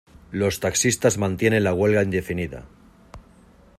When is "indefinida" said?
2.01-2.65